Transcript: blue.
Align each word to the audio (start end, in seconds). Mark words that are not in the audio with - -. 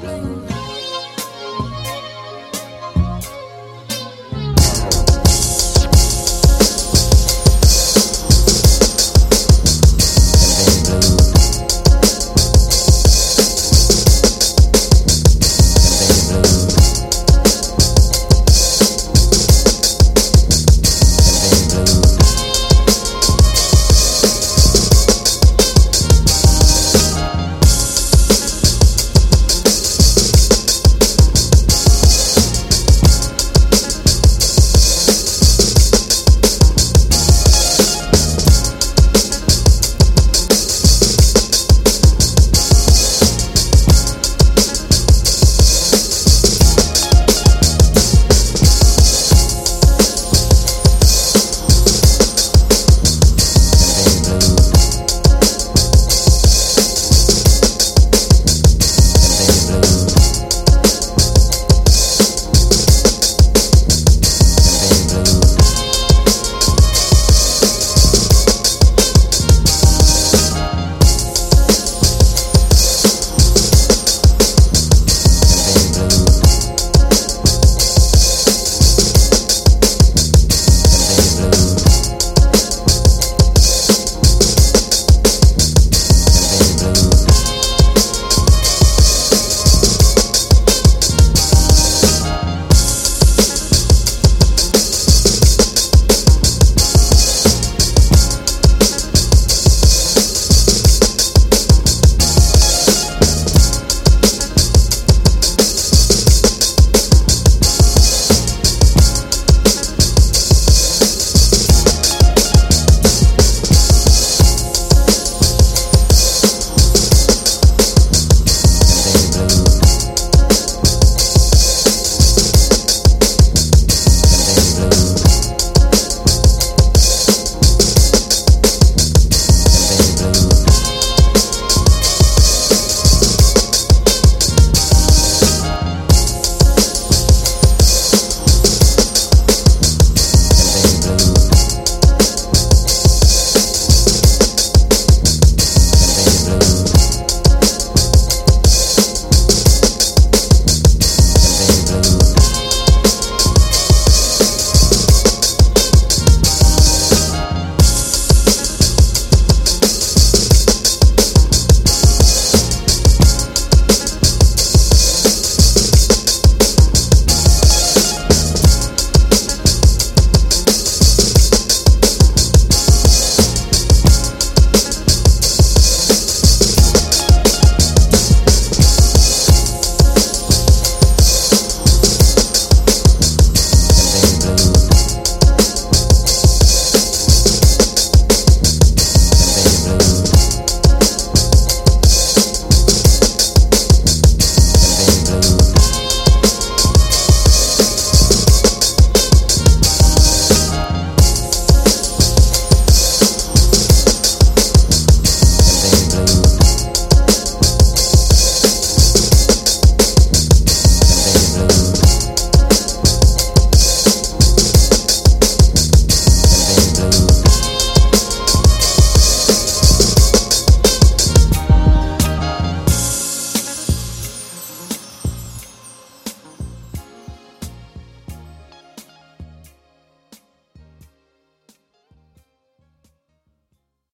blue. 0.00 0.53